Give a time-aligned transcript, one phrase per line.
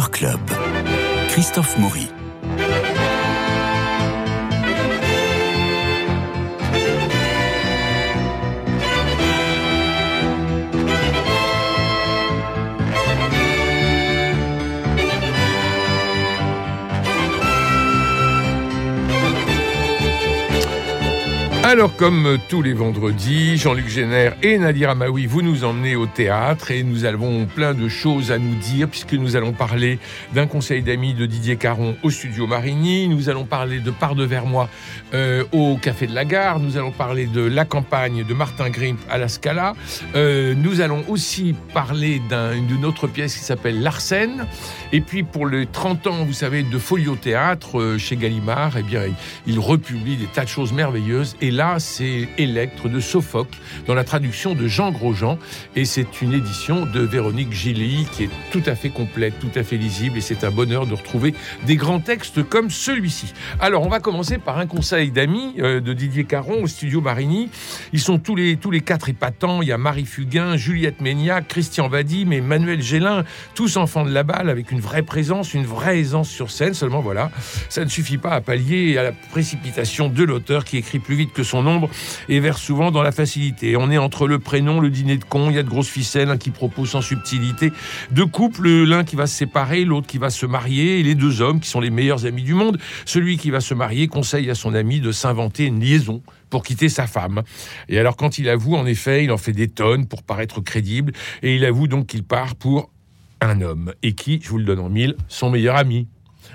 [0.00, 0.40] Club.
[1.28, 2.21] Christophe Maury.
[21.72, 26.70] Alors, comme tous les vendredis, Jean-Luc Génère et Nadir Amaoui, vous nous emmenez au théâtre
[26.70, 29.98] et nous avons plein de choses à nous dire puisque nous allons parler
[30.34, 34.24] d'un conseil d'amis de Didier Caron au studio Marigny, nous allons parler de Part de
[34.24, 34.68] Vermois
[35.14, 38.98] euh, au Café de la Gare, nous allons parler de La campagne de Martin Grimp
[39.08, 39.72] à la Scala,
[40.14, 42.20] euh, nous allons aussi parler
[42.68, 44.46] d'une autre pièce qui s'appelle L'Arsène,
[44.92, 48.82] et puis pour les 30 ans, vous savez, de Folio Théâtre euh, chez Gallimard, eh
[48.82, 49.14] bien, il,
[49.54, 51.34] il republie des tas de choses merveilleuses.
[51.40, 55.38] Et là, c'est Électre de Sophocle, dans la traduction de Jean Grosjean.
[55.76, 59.62] Et c'est une édition de Véronique Gilly qui est tout à fait complète, tout à
[59.62, 60.18] fait lisible.
[60.18, 61.34] Et c'est un bonheur de retrouver
[61.66, 63.32] des grands textes comme celui-ci.
[63.60, 67.50] Alors, on va commencer par un conseil d'amis euh, de Didier Caron au studio Marigny.
[67.92, 69.62] Ils sont tous les, tous les quatre épatants.
[69.62, 73.24] Il y a Marie Fugain, Juliette Méniac, Christian Vadim et Manuel Gélin,
[73.54, 76.74] tous enfants de la balle, avec une vraie présence, une vraie aisance sur scène.
[76.74, 77.30] Seulement, voilà,
[77.68, 81.32] ça ne suffit pas à pallier à la précipitation de l'auteur qui écrit plus vite
[81.32, 81.90] que son nombre
[82.30, 83.76] et verse souvent dans la facilité.
[83.76, 86.30] On est entre le prénom, le dîner de con, il y a de grosses ficelles,
[86.30, 87.72] un qui propose sans subtilité,
[88.10, 91.42] deux couples, l'un qui va se séparer, l'autre qui va se marier, et les deux
[91.42, 92.78] hommes qui sont les meilleurs amis du monde.
[93.04, 96.88] Celui qui va se marier conseille à son ami de s'inventer une liaison pour quitter
[96.88, 97.42] sa femme.
[97.90, 101.12] Et alors quand il avoue, en effet, il en fait des tonnes pour paraître crédible,
[101.42, 102.90] et il avoue donc qu'il part pour
[103.42, 106.06] un homme, et qui, je vous le donne en mille, son meilleur ami.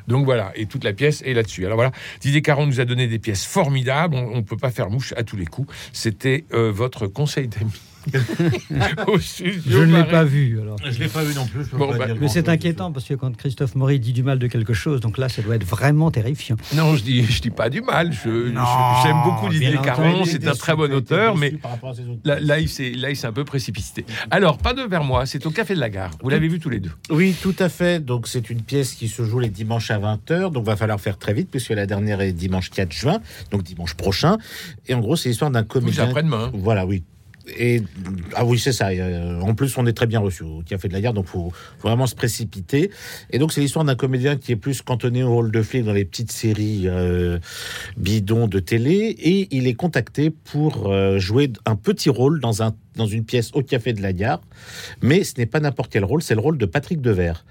[0.08, 1.66] Donc voilà, et toute la pièce est là-dessus.
[1.66, 1.92] Alors voilà,
[2.22, 5.24] Didier Caron nous a donné des pièces formidables, on ne peut pas faire mouche à
[5.24, 5.74] tous les coups.
[5.94, 7.82] C'était euh, votre conseil d'amis.
[9.68, 10.60] je ne l'ai pas vu.
[10.62, 10.78] Alors.
[10.84, 11.66] Je ne l'ai pas vu non plus.
[11.78, 15.02] Bah, mais c'est inquiétant parce que quand Christophe Maury dit du mal de quelque chose,
[15.02, 16.56] donc là, ça doit être vraiment terrifiant.
[16.76, 18.12] Non, je dis, je dis pas du mal.
[18.14, 21.54] J'aime beaucoup Didier Caron, c'est un très bon auteur, mais
[22.24, 24.06] là, là, il s'est un peu précipité.
[24.32, 26.12] Alors, pas de vers moi, c'est au Café de la Gare.
[26.22, 28.04] Vous l'avez vu tous les deux Oui, tout à fait.
[28.04, 30.52] Donc, c'est une pièce qui se joue les dimanches à 20h.
[30.52, 33.20] Donc, va falloir faire très vite puisque la dernière est dimanche 4 juin,
[33.52, 34.38] donc dimanche prochain.
[34.88, 36.06] Et en gros, c'est l'histoire d'un comédien.
[36.06, 36.52] après-demain.
[36.54, 37.04] Voilà, oui,
[37.58, 37.82] et
[38.36, 38.90] ah oui, c'est ça.
[39.42, 41.88] En plus, on est très bien reçu au Café de la Gare, donc faut, faut
[41.88, 42.92] vraiment se précipiter.
[43.32, 45.94] Et donc, c'est l'histoire d'un comédien qui est plus cantonné au rôle de flic dans
[45.94, 47.40] les petites séries euh,
[47.98, 52.74] bidons de télé, et il est contacté pour euh, jouer un petit rôle dans un
[52.98, 54.42] dans une pièce au Café de la Gare,
[55.02, 57.46] mais ce n'est pas n'importe quel rôle, c'est le rôle de Patrick Devers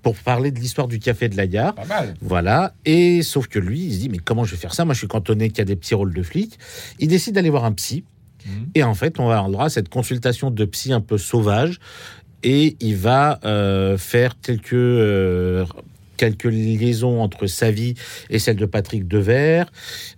[0.00, 1.74] pour parler de l'histoire du Café de la Gare.
[1.74, 2.14] Pas mal.
[2.20, 2.72] Voilà.
[2.84, 4.84] Et sauf que lui, il se dit mais comment je vais faire ça?
[4.84, 6.56] Moi, je suis cantonné qui a des petits rôles de flic.
[7.00, 8.04] Il décide d'aller voir un psy
[8.46, 8.68] Mhm.
[8.74, 11.78] Et en fait, on va avoir droit cette consultation de psy un peu sauvage.
[12.42, 15.64] Et il va euh, faire quelques euh,
[16.16, 17.94] quelques liaisons entre sa vie
[18.30, 19.70] et celle de Patrick Devers.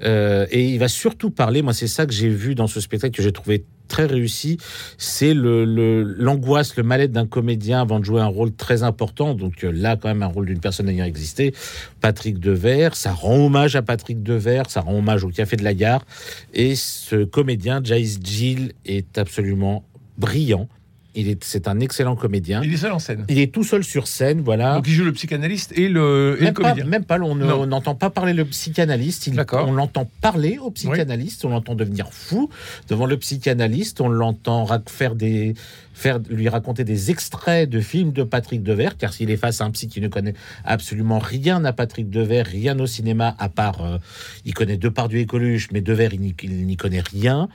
[0.02, 3.16] Euh, et il va surtout parler, moi c'est ça que j'ai vu dans ce spectacle
[3.16, 4.58] que j'ai trouvé très réussi,
[4.98, 9.34] c'est l'angoisse, le, le mal-être d'un comédien avant de jouer un rôle très important.
[9.34, 11.54] Donc euh, là, quand même, un rôle d'une personne ayant existé.
[12.00, 15.74] Patrick Devers, ça rend hommage à Patrick Devers, ça rend hommage au Café de la
[15.74, 16.04] Gare.
[16.52, 19.84] Et ce comédien, Jace Gill, est absolument
[20.18, 20.68] brillant
[21.42, 22.60] c'est un excellent comédien.
[22.62, 23.24] Il est seul en scène.
[23.28, 24.76] Il est tout seul sur scène, voilà.
[24.76, 26.84] Donc il joue le psychanalyste et le, même comédien.
[26.84, 29.30] Pas, même pas, on n'entend pas parler le psychanalyste.
[29.52, 32.50] on l'entend parler au psychanalyste, on l'entend devenir fou
[32.88, 35.54] devant le psychanalyste, on l'entend faire des,
[35.94, 39.64] faire lui raconter des extraits de films de Patrick Devers, car s'il est face à
[39.64, 43.82] un psy qui ne connaît absolument rien à Patrick Devers, rien au cinéma, à part,
[43.82, 43.98] euh,
[44.44, 47.48] il connaît Depardieu et Coluche, mais Devers, il n'y connaît rien.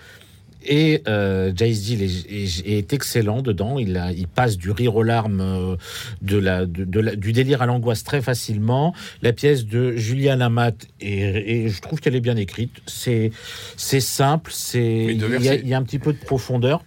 [0.66, 3.80] Et euh, Jace est, excellent dedans.
[3.80, 5.76] Il, il passe du rire aux larmes, euh,
[6.22, 8.94] de la, de, du délire à l'angoisse très facilement.
[9.22, 12.82] La pièce de Julia Lamat, et, et je trouve qu'elle est bien écrite.
[12.88, 13.32] C'est
[13.78, 16.84] simple, il y, a un petit peu de profondeur.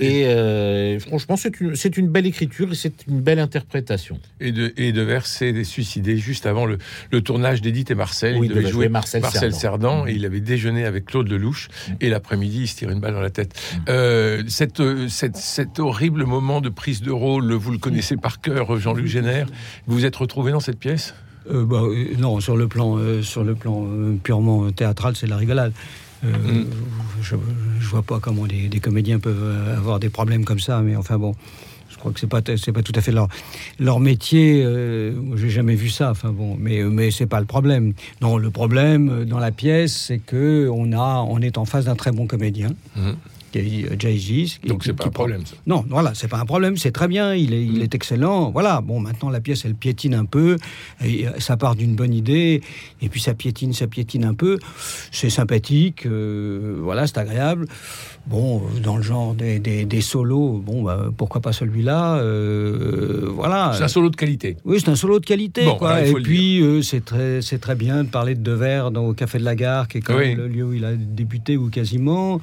[0.00, 4.18] Et euh, franchement, c'est une, une, belle écriture et c'est une belle interprétation.
[4.40, 6.78] Et de, et de verser des suicidés juste avant le,
[7.10, 8.38] le tournage d'Edith et Marcel.
[8.42, 10.06] il devait jouer Marcel, Marcel Cerdan.
[10.06, 11.92] et il avait déjeuné avec Claude Lelouch mm.
[12.00, 13.54] et l'après-midi, il se tire une balle dans la tête.
[13.54, 13.78] Mm.
[13.88, 18.78] Euh, cette, cette, cet horrible moment de prise de rôle, vous le connaissez par cœur,
[18.78, 19.46] Jean-Luc Génère.
[19.86, 21.14] Vous vous êtes retrouvé dans cette pièce?
[21.50, 21.82] Euh, bah,
[22.18, 23.86] Non, sur le plan, sur le plan
[24.22, 25.72] purement théâtral, c'est la rigolade.
[26.24, 26.64] Euh,
[27.20, 27.40] je, ne
[27.80, 31.34] vois pas comment des, comédiens peuvent avoir des problèmes comme ça, mais enfin bon.
[31.90, 33.12] Je crois que c'est pas pas tout à fait
[33.78, 34.62] leur métier.
[34.64, 36.10] Euh, J'ai jamais vu ça.
[36.10, 37.92] Enfin bon, mais mais c'est pas le problème.
[38.20, 40.90] Non, le problème euh, dans la pièce, c'est que on
[41.42, 42.70] est en face d'un très bon comédien.
[42.96, 43.10] Mmh.
[43.60, 44.60] Jay-Z.
[44.66, 45.44] Donc c'est pas un problème.
[45.44, 45.54] Ça.
[45.66, 46.76] Non, voilà, c'est pas un problème.
[46.76, 47.34] C'est très bien.
[47.34, 47.82] Il est, il mm.
[47.82, 48.50] est excellent.
[48.50, 48.80] Voilà.
[48.80, 50.56] Bon, maintenant la pièce, elle piétine un peu.
[51.04, 52.62] Et euh, ça part d'une bonne idée.
[53.00, 54.58] Et puis ça piétine, ça piétine un peu.
[55.10, 56.06] C'est sympathique.
[56.06, 57.66] Euh, voilà, c'est agréable.
[58.26, 63.72] Bon, dans le genre des, des, solos, bon, bah, pourquoi pas celui-là euh, Voilà.
[63.76, 64.56] C'est un solo de qualité.
[64.64, 65.66] Oui, c'est un solo de qualité.
[65.78, 66.06] quoi.
[66.06, 69.38] Et puis, c'est très, c'est très bien de parler de De Verre dans, au Café
[69.38, 72.40] de la Gare, qui est quand même le lieu où il a débuté, ou quasiment.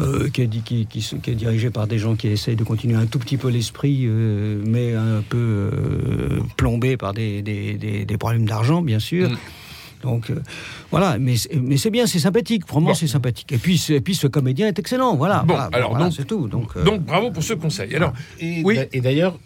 [0.00, 3.48] Euh, qui, est, dirigé par des gens qui essayent de continuer un tout petit peu
[3.48, 9.30] l'esprit, euh, mais un peu euh, plombé par des problèmes d'argent, bien sûr.
[9.30, 9.36] Mm.
[10.02, 10.40] Donc euh,
[10.90, 13.52] voilà, mais, mais c'est bien, c'est sympathique, vraiment c'est sympathique.
[13.52, 15.42] Et puis, et puis ce comédien est excellent, voilà.
[15.46, 16.48] Bon, alors donc c'est tout.
[16.48, 17.94] Donc, euh, donc bravo pour ce conseil.
[17.94, 18.78] Alors et, oui.
[18.92, 19.38] Et d'ailleurs,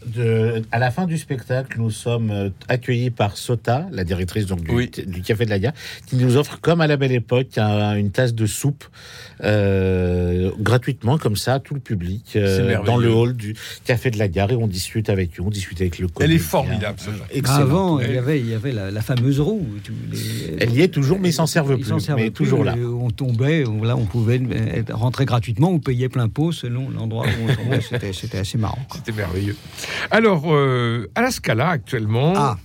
[0.70, 4.88] à la fin du spectacle, nous sommes euh, accueillis par Sota, la directrice donc du,
[5.06, 5.72] du Café de la Gare,
[6.06, 8.84] qui nous offre, comme à la belle époque, une tasse de soupe
[9.40, 12.38] gratuitement, comme ça, à tout le public,
[12.84, 13.54] dans le hall du
[13.84, 16.34] Café de la Gare, et on discute avec eux, on discute avec le comédien.
[16.34, 16.99] Elle est formidable.
[17.44, 19.66] Avant, il y avait, il y avait la, fameuse roue.
[20.61, 21.93] Elle y est toujours, mais ils s'en servent plus.
[22.17, 22.75] mais toujours là.
[22.77, 24.41] On tombait, là, on pouvait
[24.91, 27.55] rentrer gratuitement ou payer plein pot selon l'endroit où on
[27.91, 28.12] tombait.
[28.12, 28.79] C'était assez marrant.
[28.94, 29.56] C'était merveilleux.
[30.11, 32.59] Alors, euh, à la Scala, actuellement, ah.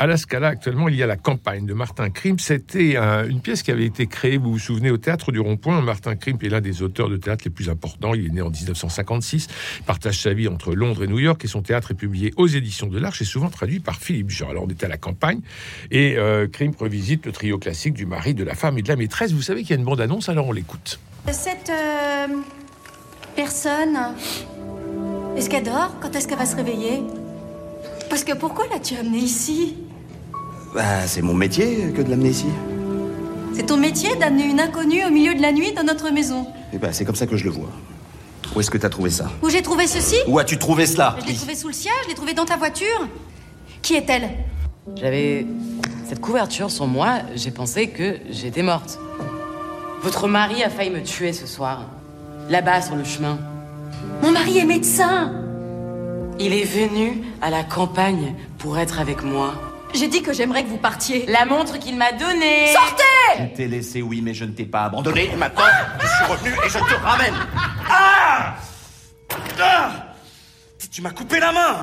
[0.00, 2.40] À la Scala, actuellement, il y a la campagne de Martin Krimp.
[2.40, 5.80] C'était une pièce qui avait été créée, vous vous souvenez, au Théâtre du Rond-Point.
[5.80, 8.14] Martin Krimp est l'un des auteurs de théâtre les plus importants.
[8.14, 9.48] Il est né en 1956,
[9.86, 12.86] partage sa vie entre Londres et New York et son théâtre est publié aux éditions
[12.86, 14.50] de l'Arche et souvent traduit par Philippe Jean.
[14.50, 15.40] Alors, on était à la campagne
[15.90, 18.96] et euh, Krimp revisite le trio classique du mari, de la femme et de la
[18.96, 19.32] maîtresse.
[19.32, 21.00] Vous savez qu'il y a une bande-annonce, alors on l'écoute.
[21.32, 22.36] Cette euh,
[23.34, 23.98] personne,
[25.36, 25.96] est-ce qu'elle dort?
[26.00, 27.02] Quand est-ce qu'elle va se réveiller?
[28.08, 29.74] Parce que pourquoi l'as-tu amenée ici?
[30.74, 32.46] Bah, c'est mon métier que de l'amener ici.
[33.54, 36.78] C'est ton métier d'amener une inconnue au milieu de la nuit dans notre maison Eh
[36.78, 37.70] ben, c'est comme ça que je le vois.
[38.54, 39.30] Où est-ce que t'as trouvé ça?
[39.42, 40.16] Où j'ai trouvé ceci?
[40.26, 41.16] Où as-tu trouvé cela?
[41.22, 43.08] Je l'ai trouvé sous le siège, je l'ai trouvé dans ta voiture.
[43.82, 44.30] Qui est-elle?
[44.96, 45.46] J'avais
[46.08, 48.98] cette couverture sur moi, j'ai pensé que j'étais morte.
[50.02, 51.84] Votre mari a failli me tuer ce soir,
[52.48, 53.38] là-bas sur le chemin.
[54.22, 55.32] Mon mari est médecin
[56.38, 59.54] Il est venu à la campagne pour être avec moi.
[59.94, 61.26] J'ai dit que j'aimerais que vous partiez.
[61.26, 62.72] La montre qu'il m'a donnée.
[62.72, 63.02] Sortez
[63.40, 65.30] Je t'ai laissé, oui, mais je ne t'ai pas abandonné.
[65.32, 65.64] Et maintenant,
[66.00, 67.34] je suis revenu et je te ramène.
[67.90, 68.54] Ah,
[69.60, 69.90] ah
[70.90, 71.82] Tu m'as coupé la main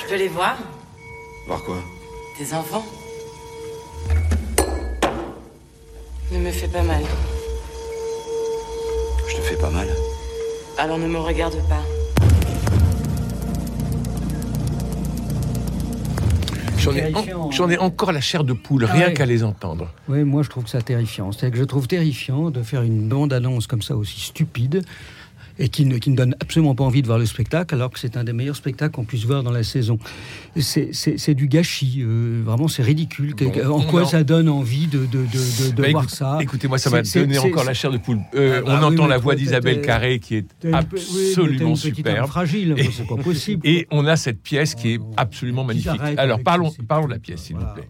[0.00, 0.56] Je peux les voir?
[1.46, 1.76] Voir quoi?
[2.36, 2.84] Tes enfants
[6.30, 7.02] Ne me fais pas mal.
[9.28, 9.88] Je te fais pas mal?
[10.78, 11.82] Alors ne me regarde pas.
[17.50, 19.90] J'en ai, encore la chair de poule, ah rien qu'à les entendre.
[20.08, 21.32] Oui, moi je trouve ça terrifiant.
[21.32, 24.84] C'est que je trouve terrifiant de faire une bande-annonce comme ça aussi stupide
[25.58, 27.98] et qui ne, qui ne donne absolument pas envie de voir le spectacle, alors que
[27.98, 29.98] c'est un des meilleurs spectacles qu'on puisse voir dans la saison.
[30.56, 33.34] C'est du gâchis, euh, vraiment c'est ridicule.
[33.68, 36.90] en quoi ça donne envie de, de, de, de bah, voir ça Écoutez, moi ça
[36.90, 38.20] m'a donné encore la chair de poule.
[38.34, 42.26] Euh, ah, on bah entend la voix d'Isabelle Carré qui est absolument superbe.
[42.26, 43.66] fragile, c'est pas possible.
[43.66, 46.00] Et on a cette pièce qui est absolument magnifique.
[46.16, 47.88] Alors parlons, parlons de la pièce, s'il vous plaît.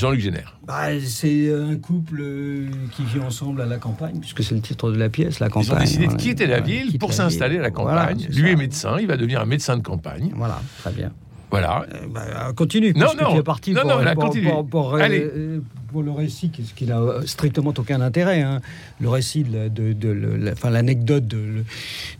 [0.00, 0.58] Jean-Luc Génère.
[0.66, 4.90] Bah, c'est un couple euh, qui vit ensemble à la campagne, puisque c'est le titre
[4.90, 5.66] de la pièce, la campagne.
[5.68, 8.26] Ils ont décidé de quitter la ville pour s'installer à la campagne.
[8.30, 10.32] Lui est médecin, il va devenir un médecin de campagne.
[10.34, 11.12] Voilà, très bien.
[11.50, 11.84] Voilà.
[11.92, 12.92] Euh, bah, continue.
[12.94, 13.32] Non, non.
[13.32, 14.50] Tu es parti non, pour, non, pour, continue.
[14.70, 15.20] Pour, Allez.
[15.20, 18.42] Euh, pour, le récit, qui n'a strictement aucun intérêt.
[18.42, 18.60] Hein.
[19.00, 21.64] Le récit, de, de, de, enfin, l'anecdote de,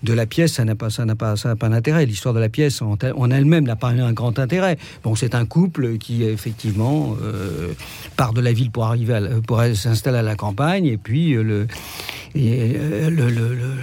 [0.02, 2.06] de la pièce, ça n'a pas, ça n'a pas, ça n'a pas d'intérêt.
[2.06, 4.78] L'histoire de la pièce en, en elle-même n'a pas un grand intérêt.
[5.02, 7.72] Bon, c'est un couple qui effectivement euh,
[8.16, 11.66] part de la ville pour arriver, à, pour s'installer à la campagne, et puis le,
[12.34, 12.74] et,
[13.08, 13.74] le, le, le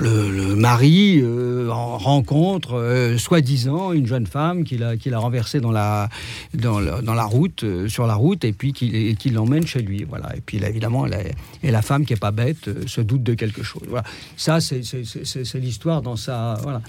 [0.00, 5.72] le, mari euh, rencontre euh, soi-disant une jeune femme qu'il a, qu'il a renversée dans
[5.72, 6.08] la,
[6.54, 10.04] dans, dans la route, euh, sur la route, et puis qu'il, qu'il l'emmène chez lui.
[10.04, 10.34] Voilà.
[10.36, 13.82] Et puis évidemment, et la femme qui est pas bête se doute de quelque chose.
[13.88, 14.04] Voilà.
[14.36, 16.58] Ça, c'est, c'est l'histoire dans sa.
[16.62, 16.82] Voilà.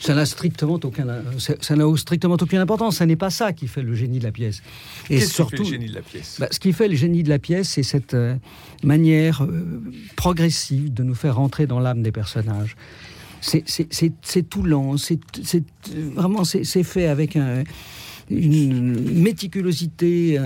[0.00, 1.06] Ça n'a strictement aucun,
[1.38, 2.96] ça n'a strictement aucune importance.
[2.96, 4.62] Ça n'est pas ça qui fait le génie de la pièce.
[5.10, 6.36] Et surtout, qui fait le génie de la pièce?
[6.38, 8.36] bah, Ce qui fait le génie de la pièce, c'est cette euh,
[8.82, 9.82] manière euh,
[10.16, 12.76] progressive de nous faire rentrer dans l'âme des personnages.
[13.40, 15.20] C'est tout lent, c'est
[16.14, 17.62] vraiment c'est fait avec un
[18.30, 20.38] une méticulosité,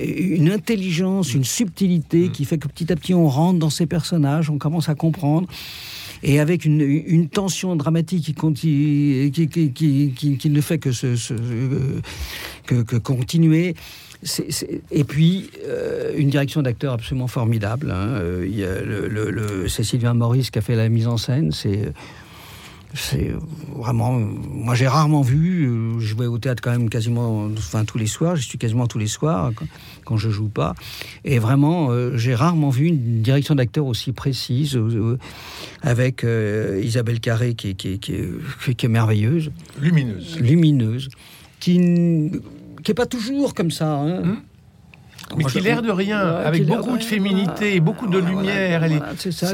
[0.00, 2.32] une intelligence, une subtilité mm.
[2.32, 5.48] qui fait que petit à petit on rentre dans ces personnages, on commence à comprendre
[6.24, 8.34] et avec une, tension dramatique qui,
[10.50, 10.90] ne fait que,
[12.82, 13.74] que, continuer.
[14.90, 17.90] et puis, euh, une direction d'acteur absolument formidable.
[17.90, 18.20] Hein.
[18.20, 21.52] Le, c'est Sylvain Maurice qui a fait la mise en scène.
[22.94, 23.32] C'est
[23.74, 24.12] vraiment.
[24.12, 25.66] Moi, j'ai rarement vu.
[25.66, 28.36] Euh, je vais au théâtre quand même quasiment, enfin tous les soirs.
[28.36, 29.50] Je suis quasiment tous les soirs
[30.04, 30.74] quand, je joue pas.
[31.24, 35.18] Et vraiment, euh, j'ai rarement vu une direction d'acteur aussi précise, euh,
[35.82, 36.24] avec
[36.82, 41.08] Isabelle Carré qui, qui, qui, est merveilleuse, lumineuse, lumineuse,
[41.58, 43.92] qui n'est pas toujours comme ça.
[43.92, 44.22] Hein.
[44.22, 44.36] Hum.
[45.36, 48.88] mais qui l'air de rien, avec beaucoup de féminité, et beaucoup de lumière.
[49.18, 49.52] c'est ça.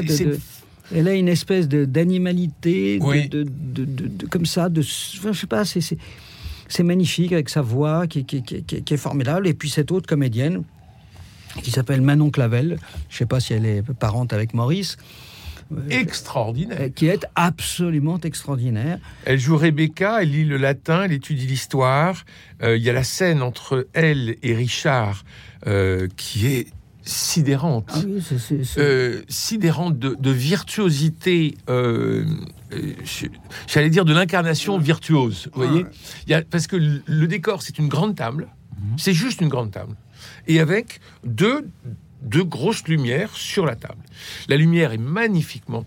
[0.93, 7.31] Elle a une espèce d'animalité, de, de, comme ça, de, je sais pas, c'est magnifique
[7.33, 8.43] avec sa voix qui, qui,
[8.93, 9.47] est formidable.
[9.47, 10.63] Et puis cette autre comédienne
[11.63, 12.77] qui s'appelle Manon Clavel,
[13.09, 14.97] je sais pas si elle est parente avec Maurice.
[15.71, 16.77] Euh, extraordinaire.
[16.81, 18.99] Euh, Qui est absolument extraordinaire.
[19.25, 22.25] Elle joue Rebecca, elle lit le latin, elle étudie l'histoire.
[22.61, 25.23] Euh, il y a la scène entre elle et Richard
[26.17, 26.67] qui est
[27.03, 27.99] sidérante, ah
[28.77, 32.25] euh, sidérante de, virtuosité, euh,
[32.73, 32.93] euh,
[33.67, 35.49] j'allais dire de l'incarnation virtuose.
[35.53, 35.85] Vous voyez,
[36.27, 38.97] Il parce que le décor c'est une grande table, mhm.
[38.97, 39.95] c'est juste une grande table,
[40.47, 41.67] et avec deux
[42.21, 44.03] deux grosses lumières sur la table.
[44.47, 45.85] La lumière est magnifiquement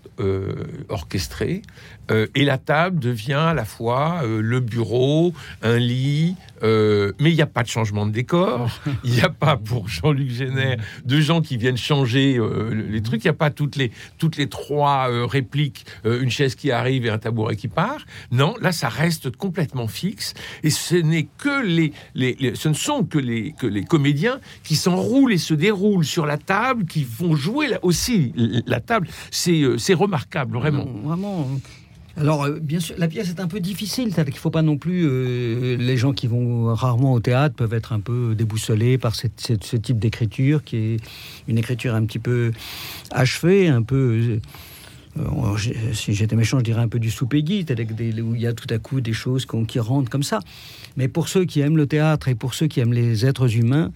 [0.88, 1.62] orchestrée.
[2.10, 7.30] Euh, et la table devient à la fois euh, le bureau, un lit, euh, mais
[7.30, 8.70] il n'y a pas de changement de décor.
[9.04, 12.40] Il n'y a pas pour Jean-Luc Génère de gens qui viennent changer
[12.72, 13.22] les trucs.
[13.24, 17.10] Il n'y a pas toutes les, toutes les trois répliques, une chaise qui arrive et
[17.10, 18.04] un tabouret qui part.
[18.30, 20.34] Non, là, ça reste complètement fixe.
[20.62, 24.76] Et ce n'est que les, les, ce ne sont que les, que les comédiens qui
[24.76, 28.32] s'enroulent et se déroulent sur la table, qui vont jouer aussi
[28.66, 29.08] la table.
[29.30, 30.86] C'est remarquable, vraiment.
[31.02, 31.48] vraiment.
[32.16, 34.62] Alors, euh, bien sûr, la pièce est un peu difficile, c'est-à-dire qu'il ne faut pas
[34.62, 35.04] non plus.
[35.04, 39.26] Euh, les gens qui vont rarement au théâtre peuvent être un peu déboussolés par ce
[39.26, 40.96] type d'écriture, qui est
[41.48, 42.52] une écriture un petit peu
[43.10, 44.38] achevée, un peu.
[45.18, 45.56] Euh,
[45.92, 47.66] si j'étais méchant, je dirais un peu du soupégui,
[48.22, 50.40] où il y a tout à coup des choses qui rentrent comme ça.
[50.96, 53.90] Mais pour ceux qui aiment le théâtre et pour ceux qui aiment les êtres humains,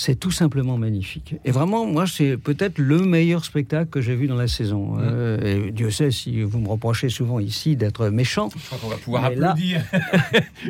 [0.00, 1.34] c'est tout simplement magnifique.
[1.44, 4.94] Et vraiment, moi, c'est peut-être le meilleur spectacle que j'ai vu dans la saison.
[4.94, 5.00] Mmh.
[5.02, 8.48] Euh, et Dieu sait si vous me reprochez souvent ici d'être méchant.
[8.56, 9.82] Je crois qu'on va pouvoir applaudir.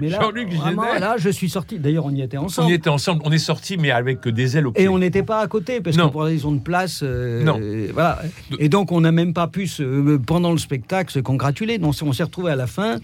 [0.01, 0.19] mais là,
[0.57, 1.79] vraiment, là, je suis sorti.
[1.79, 2.67] D'ailleurs, on y était ensemble.
[2.67, 3.23] On y était ensemble.
[3.25, 4.83] On est sorti, mais avec des ailes au pied.
[4.83, 7.03] Et on n'était pas à côté, parce que pour des raisons de place.
[7.05, 7.61] Euh, non.
[7.93, 8.21] voilà.
[8.59, 11.79] Et donc, on n'a même pas pu, se, pendant le spectacle, se congratuler.
[11.79, 12.99] Donc, on s'est retrouvé à la fin,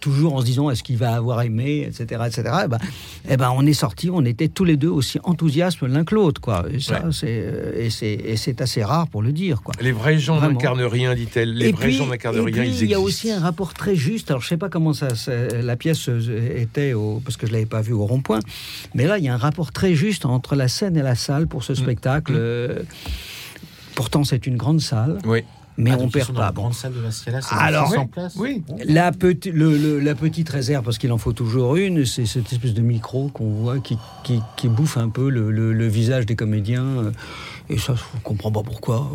[0.00, 2.22] toujours en se disant est-ce qu'il va avoir aimé, etc.
[2.26, 2.42] etc.
[2.64, 2.78] Et ben,
[3.30, 6.40] et ben, on est sorti, on était tous les deux aussi enthousiastes l'un que l'autre,
[6.40, 6.64] quoi.
[6.72, 7.30] Et ça, c'est
[7.76, 9.74] et c'est assez rare pour le dire, quoi.
[9.80, 11.54] Les vrais gens n'incarnent rien, dit-elle.
[11.54, 14.30] Les vrais gens n'incarnent rien, ils Il y a aussi un rapport très juste.
[14.30, 16.08] Alors, je sais pas comment ça, la pièce
[16.56, 18.40] était au, parce que je l'avais pas vu au rond-point,
[18.94, 21.46] mais là, il y a un rapport très juste entre la scène et la salle
[21.46, 21.76] pour ce mm.
[21.76, 22.32] spectacle.
[22.32, 22.84] Mm.
[23.94, 25.18] Pourtant, c'est une grande salle.
[25.24, 25.44] Oui
[25.80, 26.40] mais ah, on perd pas.
[26.40, 28.34] La grande salle de Mascala, c'est Alors, en place.
[28.36, 28.62] Oui.
[28.84, 32.82] La, petite, la petite réserve, parce qu'il en faut toujours une, c'est cette espèce de
[32.82, 37.12] micro qu'on voit qui, qui, bouffe un peu le, visage des comédiens.
[37.68, 39.10] Et ça, je ne comprends pas pourquoi.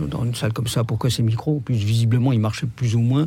[0.00, 3.26] Dans une salle comme ça, pourquoi ces micros Puis visiblement, ils marchaient plus ou moins.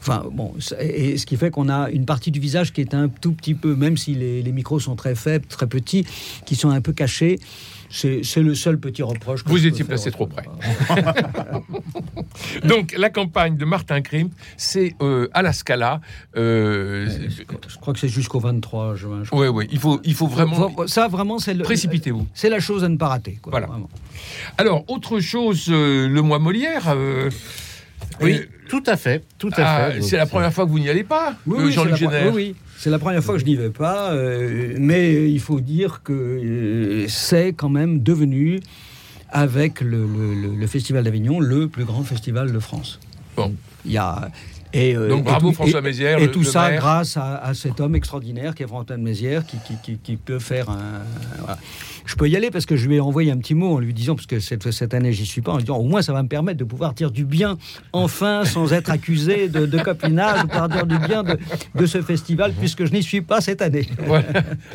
[0.00, 3.08] Enfin, bon, et ce qui fait qu'on a une partie du visage qui est un
[3.08, 6.06] tout petit peu, même si les, les micros sont très faibles, très petits,
[6.46, 7.38] qui sont un peu cachés.
[7.90, 9.44] C'est le seul petit reproche.
[9.46, 10.44] Vous étiez placé trop près.
[12.64, 16.00] Donc, la campagne de Martin Krim, c'est euh, à la Scala.
[16.36, 17.08] Euh,
[17.68, 19.22] je crois que c'est jusqu'au 23 juin.
[19.32, 20.86] Oui, oui, il faut, il faut vraiment.
[20.86, 21.64] Ça, vraiment, c'est le.
[21.64, 22.26] Précipitez-vous.
[22.34, 23.38] C'est la chose à ne pas rater.
[23.44, 23.68] voilà.
[24.58, 26.94] Alors, autre chose, euh, le mois Molière.
[28.20, 29.24] oui, tout à fait.
[29.38, 30.02] Tout à ah, fait.
[30.02, 32.34] C'est la première fois que vous n'y allez pas, Jean-Luc Génère.
[32.34, 32.56] Oui, oui.
[32.78, 36.12] C'est la première fois que je n'y vais pas, euh, mais il faut dire que
[36.12, 38.60] euh, c'est quand même devenu,
[39.30, 40.06] avec le,
[40.68, 43.00] Festival d'Avignon, le plus grand festival de France.
[43.36, 43.52] Bon.
[43.84, 44.30] Il y a,
[44.72, 46.20] et, euh, Donc bravo François Mézières.
[46.22, 50.16] Et, tout ça grâce à, cet homme extraordinaire qui est François Mézières, qui, qui, qui,
[50.16, 51.02] peut faire un.
[52.08, 53.92] Je peux y aller parce que je lui ai envoyé un petit mot en lui
[53.92, 56.14] disant, parce que cette, cette année j'y suis pas, en lui disant au moins ça
[56.14, 57.58] va me permettre de pouvoir dire du bien,
[57.92, 61.38] enfin, sans être accusé de, de copinage, de dire du bien de,
[61.74, 63.86] de, ce festival, puisque je n'y suis pas cette année.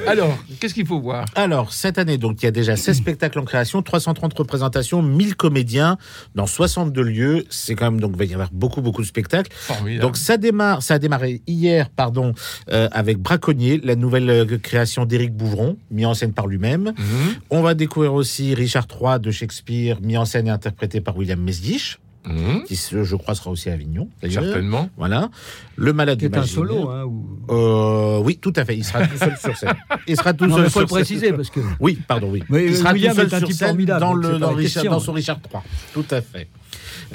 [0.08, 1.25] Alors, qu'est-ce qu'il faut voir?
[1.34, 5.36] Alors, cette année, donc il y a déjà 16 spectacles en création, 330 représentations, 1000
[5.36, 5.98] comédiens
[6.36, 7.46] dans 62 lieux.
[7.50, 9.52] C'est quand même, donc il va y avoir beaucoup, beaucoup de spectacles.
[10.00, 12.36] Donc ça démarre, ça a démarré hier, pardon,
[12.72, 16.94] euh, avec Braconnier, la nouvelle euh, création d'Éric Bouvron, mis en scène par lui-même.
[16.96, 17.23] Mhm.
[17.50, 21.39] On va découvrir aussi Richard III de Shakespeare, mis en scène et interprété par William
[21.39, 22.00] Mesdish.
[22.25, 22.63] Mhm.
[22.63, 24.08] qui je crois sera aussi à Avignon.
[24.30, 24.89] Certainement.
[24.96, 25.30] Voilà.
[25.75, 26.89] Le malade qui est un solo.
[26.89, 27.12] Hein,
[27.50, 28.77] euh, oui, tout à fait.
[28.77, 29.74] Il sera tout seul sur scène.
[30.08, 30.63] Il sera tout seul.
[30.65, 31.60] Il faut le préciser parce que.
[31.80, 32.44] Oui, pardon, oui.
[32.50, 35.62] il sera William tout seul sur scène dans, le, dans, Richard, dans, son Richard III.
[35.94, 36.48] Tout à fait.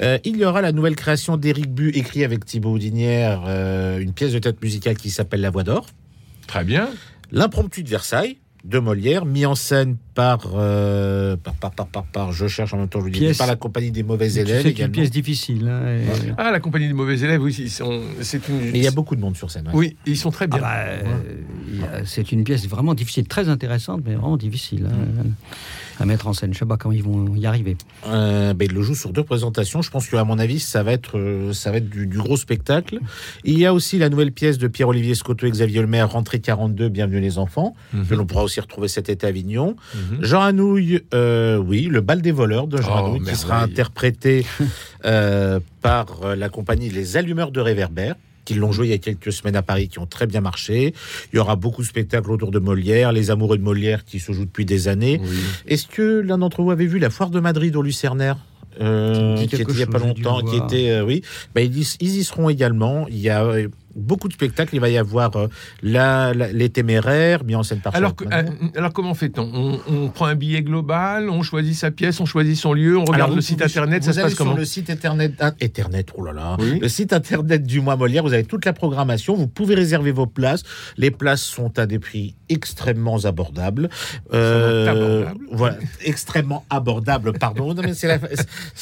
[0.01, 4.13] Euh, il y aura la nouvelle création d'Éric Bu, écrit avec Thibaut Houdinière, euh, une
[4.13, 5.87] pièce de tête musicale qui s'appelle La Voix d'Or.
[6.47, 6.89] Très bien.
[7.31, 12.47] L'impromptu de Versailles de Molière, mis en scène par, euh, par, par, par, par, je
[12.47, 14.63] cherche en même temps, je dis, par la compagnie des mauvais élèves.
[14.63, 15.67] C'est une pièce difficile.
[15.67, 15.99] Hein,
[16.37, 18.75] ah, la compagnie des mauvais élèves, oui, c'est une.
[18.75, 19.69] il y a beaucoup de monde sur scène.
[19.73, 20.59] Oui, ils sont très bien.
[20.63, 21.11] Ah bah,
[22.05, 24.87] c'est une pièce vraiment difficile, très intéressante, mais vraiment difficile.
[24.89, 25.23] Hein.
[25.23, 25.33] Mm
[25.99, 26.53] à mettre en scène.
[26.53, 27.75] Je sais pas comment ils vont y arriver.
[28.07, 29.81] Euh, ben, il le joue sur deux présentations.
[29.81, 32.99] Je pense qu'à mon avis, ça va être, euh, ça va être du, gros spectacle.
[33.43, 36.89] Il y a aussi la nouvelle pièce de Pierre-Olivier Scotto et Xavier Lemer, Rentrée 42,
[36.89, 38.05] Bienvenue les enfants, mhm.
[38.07, 39.75] que l'on pourra aussi retrouver cet été à Avignon.
[39.93, 40.17] Mhm.
[40.21, 44.45] Jean Anouilh, euh, oui, Le bal des voleurs de Jean oh, Anouilh, qui sera interprété
[45.81, 48.15] par la compagnie Les Allumeurs de Réverbère
[48.49, 50.95] qui l'ont joué il y a quelques semaines à Paris, qui ont très bien marché.
[51.31, 54.31] Il y aura beaucoup de spectacles autour de Molière, les amoureux de Molière qui se
[54.31, 55.21] jouent depuis des années.
[55.67, 58.37] Est-ce que l'un d'entre vous avait vu la foire de Madrid au Lucernaire
[58.81, 61.21] euh, qui était il n'y a pas longtemps, qui était, euh, oui,
[61.53, 63.07] bah, ils, ils, y seront également.
[63.09, 64.75] Il y a euh, beaucoup de spectacles.
[64.75, 65.47] Il va y avoir euh,
[65.81, 68.43] la, les téméraires, mis en scène par alors, euh,
[68.75, 69.79] alors comment fait-on?
[69.87, 73.35] On, prend un billet global, on choisit sa pièce, on choisit son lieu, on regarde
[73.35, 74.55] le site internet, ça se passe comment?
[74.55, 78.43] Le site internet, internet, oh là là, le site internet du mois Molière, vous avez
[78.43, 80.63] toute la programmation, vous pouvez réserver vos places.
[80.97, 83.89] Les places sont à des prix extrêmement abordables.
[84.33, 87.75] Euh, voilà, extrêmement abordables, pardon.
[87.93, 88.19] c'est la,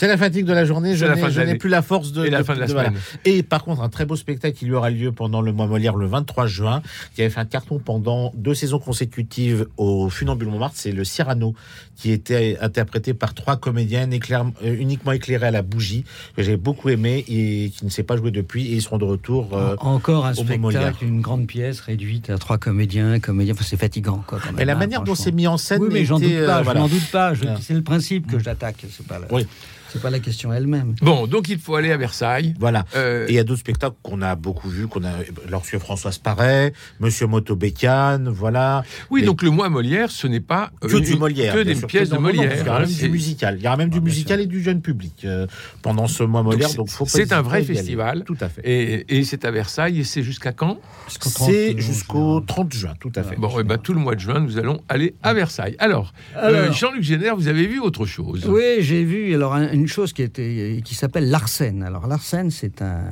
[0.02, 1.06] la, fatigue de la journée, je
[1.42, 2.26] n'ai plus la force de...
[2.26, 2.94] Et la fin de la semaine.
[3.26, 5.96] Et par contre, un très beau spectacle, il y aura lieu pendant le mois Molière
[5.96, 6.82] le 23 juin,
[7.16, 10.76] qui avait fait un carton pendant deux saisons consécutives au Funambule Montmartre.
[10.78, 11.54] C'est le Cyrano
[11.96, 16.90] qui était interprété par trois comédiennes euh, uniquement éclairées à la bougie, que j'ai beaucoup
[16.90, 18.68] aimé et qui ne s'est pas joué depuis.
[18.68, 19.50] Et ils seront de retour.
[19.54, 23.20] Euh, Encore un spectacle, une grande pièce réduite à trois comédiens.
[23.20, 24.24] comédiens enfin, c'est fatigant.
[24.28, 25.82] Quoi, et la hein, manière dont c'est mis en scène.
[25.82, 26.62] Oui, mais j'en doute pas.
[26.62, 27.34] Euh, n'en doute pas.
[27.62, 28.86] C'est le principe que j'attaque.
[28.90, 29.20] C'est pas.
[29.32, 29.48] Oui.
[29.90, 30.96] C'est pas la question elle-même.
[31.02, 32.54] Bon, donc il faut aller à Versailles.
[32.60, 32.86] Voilà.
[32.96, 35.12] Euh, et il y a d'autres spectacles qu'on a beaucoup vus, qu'on a
[35.50, 38.84] lorsque Françoise Paré, Monsieur Moto Bécane, voilà.
[39.10, 42.18] Oui, donc le mois Molière, ce n'est pas que du Molière, que des pièces de
[42.18, 42.52] Molière.
[42.56, 43.58] il y aura même du musical.
[43.58, 45.48] Il y aura même du ah, musical et du jeune public euh,
[45.82, 46.74] pendant ce mois Molière.
[46.74, 48.24] Donc, c'est un vrai festival.
[48.26, 48.62] Tout à fait.
[48.64, 50.00] Et, c'est à Versailles.
[50.00, 50.80] Et c'est jusqu'à quand
[51.20, 52.94] C'est jusqu'au 30 juin.
[53.00, 53.36] Tout à fait.
[53.36, 55.76] Bon, et eh ben, tout le mois de juin, nous allons aller à Versailles.
[55.80, 58.46] Alors, euh, Jean-Luc Génère, vous avez vu autre chose?
[58.48, 59.34] Oui, j'ai vu.
[59.34, 61.84] Alors une chose qui était qui s'appelle Larsen.
[61.84, 63.10] Alors Larsen, c'est un,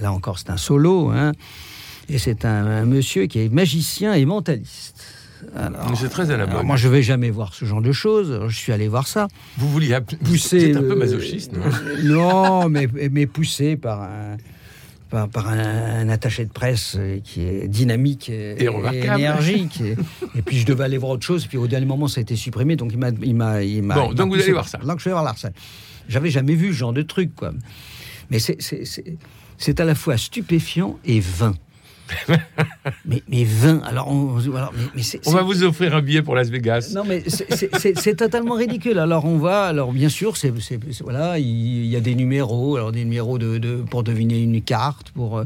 [0.00, 1.32] là encore, c'est un solo, hein,
[2.08, 5.04] et c'est un, monsieur qui est magicien et mentaliste.
[5.96, 6.64] C'est très à la mode.
[6.64, 8.40] Moi, je vais jamais voir ce genre de choses.
[8.48, 9.28] Je suis allé voir ça.
[9.58, 11.62] Vous vouliez pousser un peu masochiste, non,
[12.04, 14.36] non mais, mais poussé par un,
[15.28, 18.56] par, un, attaché de presse qui est dynamique et,
[18.92, 19.82] énergique.
[20.34, 21.44] Et, puis je devais aller voir autre chose.
[21.44, 22.76] Et puis au dernier moment, ça a été supprimé.
[22.76, 23.10] Donc il m'a.
[23.10, 24.78] Il m'a, il m'a bon, donc vous allez voir ça.
[24.78, 25.52] Donc je vais voir Larsen.
[26.08, 27.52] J'avais jamais vu ce genre de truc, quoi.
[28.30, 28.58] Mais c'est
[29.80, 31.54] à la fois stupéfiant et vain.
[33.04, 34.36] Mais, mais 20, alors on,
[34.94, 36.92] mais, on va vous offrir un billet pour Las Vegas.
[36.94, 38.98] Non, mais c'est totalement ridicule.
[38.98, 40.52] Alors on va, alors bien sûr, c'est
[41.02, 45.38] voilà, il y a des numéros, alors des numéros de, pour deviner une carte, pour
[45.38, 45.44] euh,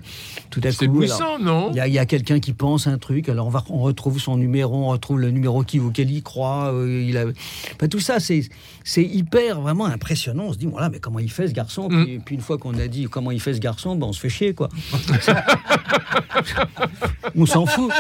[0.51, 0.77] tout à coup.
[0.79, 3.79] C'est puissant, non Il y a, quelqu'un qui pense un truc, alors on va, on
[3.79, 6.73] retrouve son numéro, on retrouve le numéro qui auquel il croit.
[6.73, 7.27] Euh, il a,
[7.88, 8.42] tout ça, c'est
[8.85, 10.44] c'est hyper vraiment impressionnant.
[10.49, 11.88] On se dit voilà, mais comment il fait ce garçon?
[11.88, 12.20] Mm.
[12.25, 14.29] puis, une fois qu'on a dit comment il fait ce garçon, ben, on se fait
[14.29, 14.68] chier quoi.
[17.37, 17.93] on s'en fout.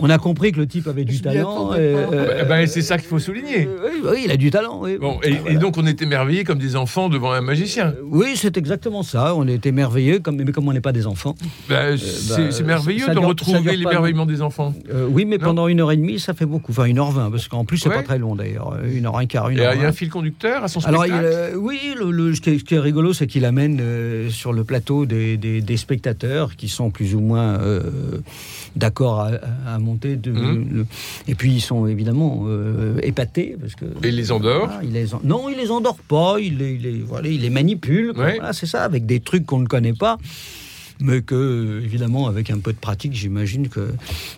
[0.00, 1.72] On a compris que le type avait du talent.
[1.74, 3.66] Euh, bah, c'est ça qu'il faut souligner.
[3.66, 4.82] Euh, oui, il a du talent.
[5.00, 7.88] Bon, et, donc on est émerveillé comme des enfants devant un magicien.
[7.88, 9.34] Euh, oui, c'est exactement ça.
[9.34, 11.34] On est émerveillé, comme, mais comme on n'est pas des enfants.
[11.68, 14.72] Bah, c'est bah, merveilleux de retrouver l'émerveillement des enfants.
[15.10, 16.72] oui, mais pendant une heure et demie, ça fait beaucoup.
[16.72, 18.78] Enfin, une heure vingt, parce qu'en plus, c'est pas très long d'ailleurs.
[18.92, 19.74] Une heure un quart, une heure.
[19.74, 21.12] Il y a un fil conducteur à son spectacle.
[21.12, 23.80] Alors, oui, le, ce, qui est, rigolo, c'est qu'il amène
[24.30, 27.58] sur le plateau des, des, spectateurs qui sont plus ou moins
[28.76, 29.20] d'accord
[29.66, 30.86] à, De, mmh.
[31.28, 33.84] et puis ils sont évidemment euh, épatés parce que.
[34.02, 36.36] Et les endort il les Non, il les endort pas.
[36.40, 38.12] Il les, voilà, il les manipule.
[38.14, 40.18] Voilà, c'est ça, avec des trucs qu'on ne connaît pas.
[41.00, 43.92] Mais que, évidemment, avec un peu de pratique, j'imagine que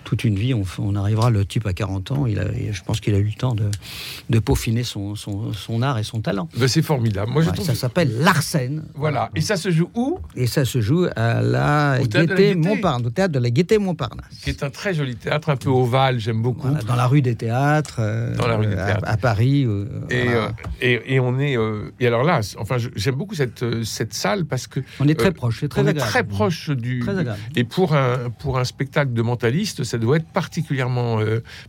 [0.04, 3.14] toute une vie, on, arrivera, le type à 40 ans, il a, je pense qu'il
[3.14, 3.70] a eu le temps de,
[4.28, 6.48] de peaufiner son, son, art et son talent.
[6.56, 7.32] Ben, c'est formidable.
[7.32, 8.84] Moi, Ça s'appelle Larsen.
[8.94, 9.30] Voilà.
[9.34, 10.18] Et ça se joue où?
[10.36, 14.38] Et ça se joue à la Gaîté Montparnasse, au théâtre de la Gaîté Montparnasse.
[14.42, 16.68] Qui est un très joli théâtre, un peu ovale, j'aime beaucoup.
[16.68, 17.96] dans la rue des théâtres.
[17.98, 19.04] Euh, dans la rue des théâtres.
[19.04, 19.64] À, Paris.
[19.64, 20.48] Euh, euh,
[20.80, 21.56] et, et, on est.
[22.00, 24.80] et alors là, enfin, j'aime beaucoup cette, cette salle parce que.
[24.98, 25.86] On est très proche, c'est très on.
[25.86, 27.04] Est très proche du.
[27.56, 31.20] Et pour un, pour un spectacle de mentaliste, ça doit être particulièrement,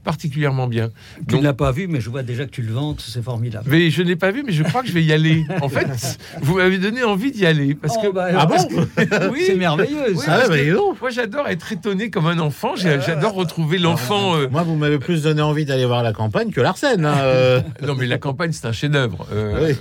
[0.03, 0.89] particulièrement bien.
[1.27, 3.65] Tu ne l'as pas vu, mais je vois déjà que tu le vantes, c'est formidable.
[3.69, 5.45] Mais je n'ai pas vu, mais je crois que je vais y aller.
[5.61, 7.75] En fait, vous m'avez donné envie d'y aller.
[7.75, 8.07] Parce que...
[8.07, 8.55] Oh, bah, ah bon
[9.31, 10.15] oui, C'est merveilleux.
[10.27, 10.55] ah bah,
[10.99, 12.75] moi, j'adore être étonné comme un enfant.
[12.75, 14.35] J'adore retrouver l'enfant.
[14.35, 17.05] Euh, moi, vous m'avez plus donné envie d'aller voir la campagne que Larsen.
[17.05, 17.61] Hein, euh.
[17.81, 19.27] non, mais la campagne, c'est un chef-d'œuvre.
[19.31, 19.73] Euh,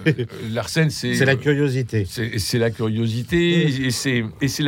[0.50, 1.14] Larsen, c'est.
[1.14, 2.06] C'est la curiosité.
[2.06, 3.90] C'est la curiosité et
[4.48, 4.62] c'est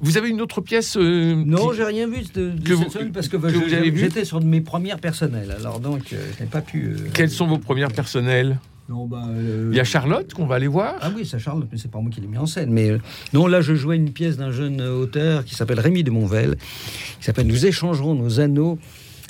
[0.00, 3.36] Vous avez une autre pièce Non, j'ai rien vu de, de parce que,
[3.96, 5.54] j'étais sur mes premières personnelles.
[5.58, 6.96] Alors donc, je n'ai pas pu.
[7.14, 8.58] Quelles sont vos premières personnelles?
[9.08, 9.24] Bah,
[9.70, 10.96] Il y a Charlotte qu'on va aller voir.
[11.00, 12.70] Ah oui, c'est Charlotte, mais c'est pas moi qui l'ai mis en scène.
[12.70, 12.98] Mais euh,
[13.32, 16.56] non, là, je jouais une pièce d'un jeune auteur qui s'appelle Rémi de Monvel,
[17.18, 18.78] qui s'appelle Nous échangerons nos anneaux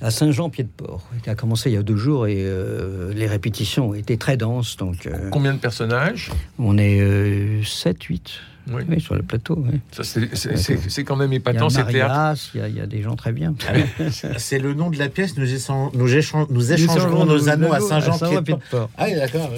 [0.01, 4.17] à Saint-Jean-Pied-de-Port, qui a commencé il y a deux jours et euh, les répétitions étaient
[4.17, 4.77] très denses.
[4.77, 6.31] Donc, euh, Combien de personnages?
[6.59, 8.41] On est 7, 8.
[8.71, 9.01] Oui.
[9.01, 9.65] sur le plateau.
[10.03, 12.41] C'est quand même épatant, c'est théâtre.
[12.55, 13.55] Il y, a des gens très bien.
[13.69, 15.37] Ah c'est le nom de la pièce.
[15.37, 15.47] Nous,
[15.95, 18.91] nous, échangerons nos anneaux à Saint-Jean-Pied-de-Port.
[18.97, 19.51] Ah oui, d'accord.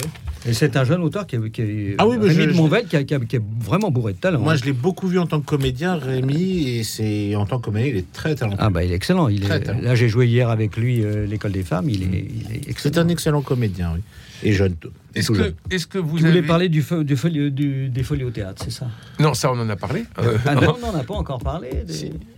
[0.47, 3.13] Et c'est un jeune auteur qui, qui est ah oui, Rémi de Monvel, qui, qui,
[3.15, 4.39] est vraiment bourré de talent.
[4.39, 4.55] Moi, hein.
[4.55, 7.91] je l'ai beaucoup vu en tant que comédien, Rémi, et c'est en tant que comédien,
[7.93, 8.59] il est très talentueux.
[8.61, 9.27] Ah bah, il est excellent.
[9.27, 11.89] Il est, là, j'ai joué hier avec lui euh, l'école des femmes.
[11.89, 12.93] Il est, il est excellent.
[12.93, 14.01] C'est un excellent comédien, oui
[14.43, 14.75] et jeune.
[15.15, 18.61] Est-ce que, est que, vous tu voulez parler du, du, du, des folies au théâtre,
[18.65, 18.87] c'est ça?
[19.19, 20.05] Non, ça on en a parlé.
[20.45, 21.69] Ah non, on n'en a pas encore parlé.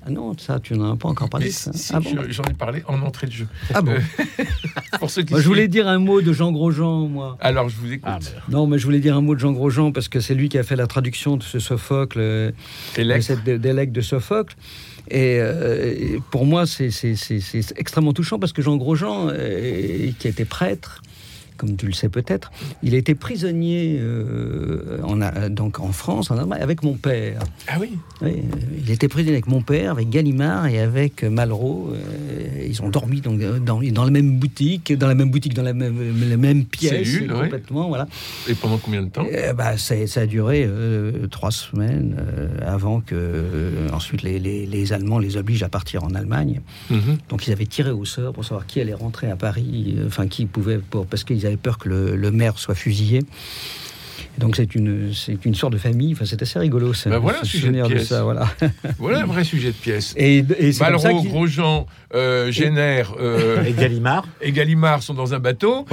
[0.06, 1.50] Ah non, ça tu n'en as pas encore parlé.
[1.50, 3.48] Si, ah j'en ai parlé en entrée de jeu.
[3.74, 3.96] Ah bon
[5.00, 7.38] Pour ceux qui moi, Je voulais dire un mot de Jean Grosjean, moi.
[7.42, 8.04] Alors je vous écoute.
[8.06, 10.48] Ah, non, mais je voulais dire un mot de Jean Grosjean parce que c'est lui
[10.50, 12.52] qui a fait la traduction de ce Sophocle, euh,
[12.98, 14.56] de cette de Sophocle.
[15.10, 16.92] Et euh, pour moi, c'est
[17.76, 21.02] extrêmement touchant parce que Jean Grosjean, euh, qui était prêtre,
[21.58, 22.52] comme tu le sais peut-être,
[22.84, 27.42] il a été prisonnier euh, en, donc en France, en Allemagne, avec mon père.
[27.68, 31.92] Ah oui, Il était prisonnier avec mon père, avec Gallimard et avec Malraux.
[31.94, 35.64] Euh, ils ont dormi dans, dans, dans, la même boutique, dans la même boutique, dans
[35.64, 35.98] la même,
[36.30, 37.88] la même pièce, complètement.
[37.88, 38.08] Voilà.
[38.48, 39.26] Et pendant combien de temps?
[39.56, 42.16] Bah, ça, a duré euh, trois semaines
[42.66, 46.62] avant que ensuite les, les, les, Allemands les obligent à partir en Allemagne.
[46.90, 47.18] Mhm.
[47.30, 50.46] Donc ils avaient tiré au sort pour savoir qui allait rentrer à Paris, enfin qui
[50.46, 53.24] pouvait, pour, parce qu'ils avaient peur que le, maire soit fusillé.
[54.38, 56.14] Donc c'est une, c'est une sorte de famille.
[56.14, 56.94] Enfin, c'est assez rigolo.
[56.94, 58.08] Ça, ben voilà un sujet de pièce.
[58.08, 58.48] ça, voilà.
[59.00, 60.14] voilà un vrai sujet de pièce.
[60.16, 64.28] Et, et Malraux, Grosjean, euh, Génère euh, et Gallimard.
[64.42, 65.86] Et Gallimard sont dans un bateau.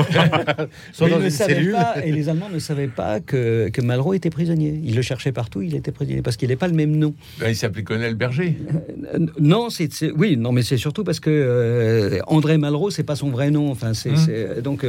[0.92, 1.76] sont dans une cellule.
[2.04, 4.80] et les Allemands ne savaient pas que, que Malraux était prisonnier.
[4.84, 5.62] Ils le cherchaient partout.
[5.62, 7.14] Il était prisonnier parce qu'il n'est pas le même nom.
[7.40, 8.58] Ben, il s'appelait Colonel Berger.
[9.14, 13.16] Euh, non, c'est, oui, non, mais c'est surtout parce que euh, André Malraux, c'est pas
[13.16, 13.70] son vrai nom.
[13.70, 14.60] Enfin, c'est, hum.
[14.62, 14.84] donc.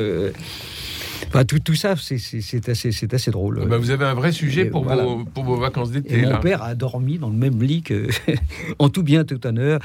[1.36, 3.68] Enfin, tout, tout ça, c'est assez, assez drôle.
[3.68, 6.26] Bah, vous avez un vrai sujet pour, vos, pour vos vacances d'été.
[6.26, 8.08] Mon père a dormi dans le même lit que,
[8.80, 9.82] en tout bien, tout honneur,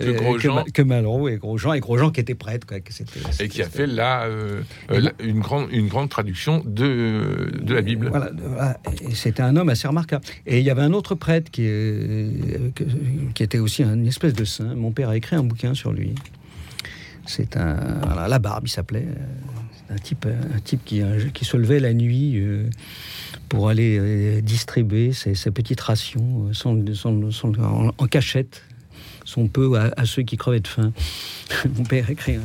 [0.00, 2.66] euh, que, que, Malraux et Grosjean, et Grosjean qui était prêtre.
[2.66, 4.62] Quoi, et qui a fait là euh,
[4.92, 8.08] euh, une, grande, une grande traduction de, de la Bible.
[8.08, 8.30] Voilà,
[9.12, 10.24] c'était un homme assez remarquable.
[10.46, 11.68] Et il y avait un autre prêtre qui,
[13.34, 14.74] qui était aussi une espèce de saint.
[14.74, 16.14] Mon père a écrit un bouquin sur lui.
[17.26, 17.76] C'est un.
[18.06, 19.06] Voilà, la barbe, il s'appelait
[19.90, 20.26] un type,
[20.64, 21.02] type qui,
[21.44, 22.68] se levait la nuit euh,
[23.48, 28.62] pour aller euh, distribuer ses, petites rations euh, en, cachette
[29.24, 30.92] son peu à, ceux qui crevaient de faim.
[31.76, 32.38] Mon père écrit.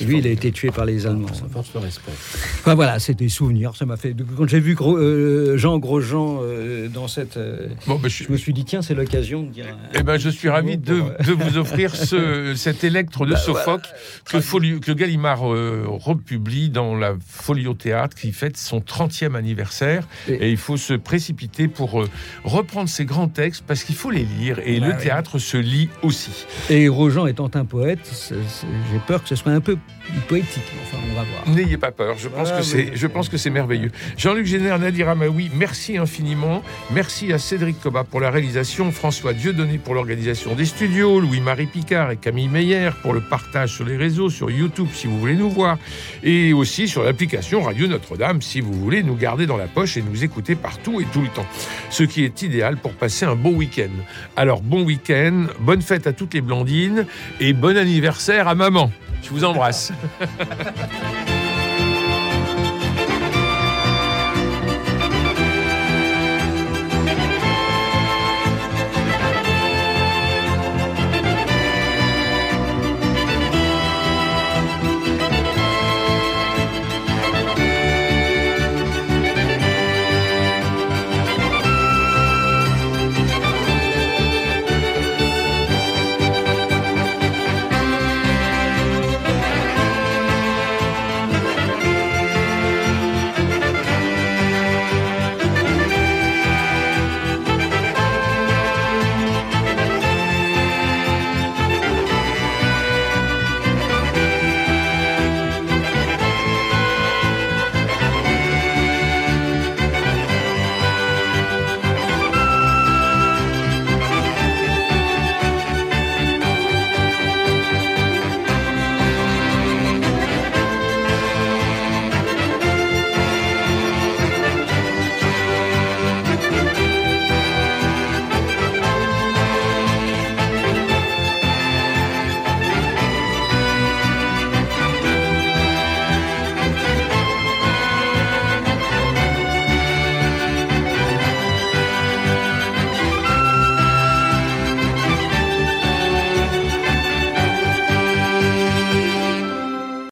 [0.00, 1.32] Lui, il a été tué par les Allemands.
[1.32, 2.12] Ça force le respect.
[2.60, 3.76] Enfin voilà, c'est des souvenirs.
[3.76, 4.14] Ça m'a fait.
[4.36, 7.36] Quand j'ai vu euh, Jean Grosjean euh, dans cette.
[7.36, 8.30] Euh, bon, ben, je...
[8.30, 9.66] me suis dit, tiens, c'est l'occasion de dire.
[9.94, 13.88] Eh ben, je suis ravi de, vous offrir ce, cet électre de bah, Sophocle
[14.24, 20.06] que, que, Gallimard republie dans la Folie au théâtre qui fête son 30e anniversaire.
[20.28, 22.04] Et, il faut se précipiter pour
[22.44, 24.58] reprendre ces grands textes parce qu'il faut les lire.
[24.64, 26.46] Et le théâtre se lit aussi aussi.
[26.68, 29.78] Et Rojan étant un poète, j'ai peur que ce soit un peu
[30.28, 30.62] poétique.
[30.82, 31.56] Enfin, on va voir.
[31.56, 32.16] N'ayez pas peur.
[32.18, 33.92] Je pense que c'est, je pense que c'est merveilleux.
[34.16, 36.62] Jean-Luc Génère, Nadir Amaoui, merci infiniment.
[36.92, 42.10] Merci à Cédric Coba pour la réalisation, François Dieudonné pour l'organisation des studios, Louis-Marie Picard
[42.10, 45.50] et Camille Meyer pour le partage sur les réseaux, sur YouTube si vous voulez nous
[45.50, 45.78] voir,
[46.24, 50.02] et aussi sur l'application Radio Notre-Dame si vous voulez nous garder dans la poche et
[50.02, 51.46] nous écouter partout et tout le temps.
[51.90, 53.90] Ce qui est idéal pour passer un bon week-end.
[54.36, 57.06] Alors bon week-end, bonne fête à toutes les blondines
[57.40, 58.90] et bon anniversaire à maman.
[59.22, 59.92] Je vous embrasse.